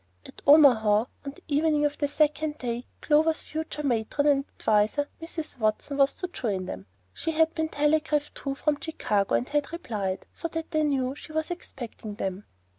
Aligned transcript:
At 0.25 0.41
Omaha, 0.47 1.05
on 1.27 1.33
the 1.33 1.43
evening 1.47 1.85
of 1.85 1.99
the 1.99 2.07
second 2.07 2.57
day, 2.57 2.87
Clover's 3.01 3.43
future 3.43 3.83
"matron" 3.83 4.25
and 4.25 4.45
adviser, 4.57 5.07
Mrs. 5.21 5.59
Watson, 5.59 5.97
was 5.97 6.13
to 6.13 6.27
join 6.27 6.65
them. 6.65 6.87
She 7.13 7.29
had 7.33 7.53
been 7.53 7.69
telegraphed 7.69 8.33
to 8.37 8.55
from 8.55 8.81
Chicago, 8.81 9.35
and 9.35 9.47
had 9.47 9.71
replied, 9.71 10.25
so 10.33 10.47
that 10.47 10.71
they 10.71 10.81
knew 10.81 11.13
she 11.13 11.33
was 11.33 11.51
expecting 11.51 12.15
them. 12.15 12.45